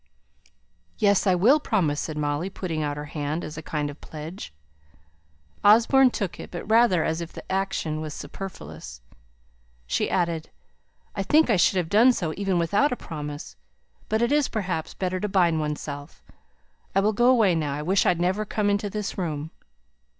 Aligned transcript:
"Yes; 0.97 1.27
I 1.27 1.35
will 1.35 1.59
promise," 1.59 1.99
said 2.01 2.17
Molly, 2.17 2.49
putting 2.49 2.81
out 2.81 2.97
her 2.97 3.05
hand 3.05 3.43
as 3.43 3.55
a 3.55 3.61
kind 3.61 3.87
of 3.87 4.01
pledge. 4.01 4.51
Osborne 5.63 6.09
took 6.09 6.39
it, 6.39 6.49
but 6.49 6.67
rather 6.67 7.03
as 7.03 7.21
if 7.21 7.31
the 7.31 7.51
action 7.51 8.01
was 8.01 8.11
superfluous. 8.15 9.01
She 9.85 10.09
added, 10.09 10.49
"I 11.15 11.21
think 11.21 11.51
I 11.51 11.55
should 11.55 11.77
have 11.77 11.87
done 11.87 12.13
so, 12.13 12.33
even 12.35 12.57
without 12.57 12.91
a 12.91 12.95
promise. 12.95 13.55
But 14.09 14.23
it 14.23 14.31
is, 14.31 14.49
perhaps, 14.49 14.95
better 14.95 15.19
to 15.19 15.29
bind 15.29 15.59
oneself. 15.59 16.23
I 16.95 16.99
will 16.99 17.13
go 17.13 17.27
away 17.29 17.53
now. 17.53 17.75
I 17.75 17.83
wish 17.83 18.03
I'd 18.03 18.19
never 18.19 18.43
come 18.43 18.71
into 18.71 18.89
this 18.89 19.19
room." 19.19 19.51